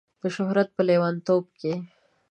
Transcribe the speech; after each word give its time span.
د 0.21 0.23
شهرت 0.35 0.69
په 0.75 0.81
لیونتوب 0.87 1.43
کې 1.59 1.73